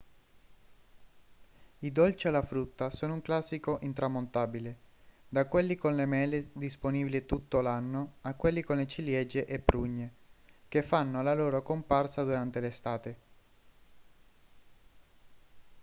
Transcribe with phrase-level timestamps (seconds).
[1.81, 4.75] i dolci alla frutta sono un classico intramontabile
[5.29, 10.11] da quelli con le mele disponibili tutto l'anno a quelli con ciliegie e prugne
[10.67, 13.17] che fanno la loro comparsa durante l'estate